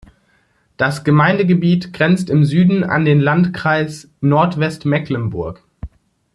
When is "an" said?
2.83-3.05